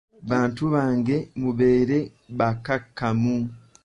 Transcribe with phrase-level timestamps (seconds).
[0.29, 1.99] Bantu bange mubeere
[2.37, 3.35] bakkakkamu.